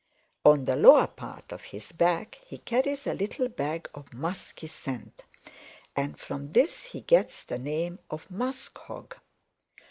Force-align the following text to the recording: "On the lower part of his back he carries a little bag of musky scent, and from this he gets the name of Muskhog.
"On 0.45 0.65
the 0.65 0.75
lower 0.75 1.05
part 1.05 1.51
of 1.51 1.61
his 1.65 1.91
back 1.91 2.41
he 2.43 2.57
carries 2.57 3.05
a 3.05 3.13
little 3.13 3.47
bag 3.47 3.87
of 3.93 4.11
musky 4.15 4.65
scent, 4.65 5.21
and 5.95 6.19
from 6.19 6.53
this 6.53 6.81
he 6.85 7.01
gets 7.01 7.43
the 7.43 7.59
name 7.59 7.99
of 8.09 8.25
Muskhog. 8.31 9.13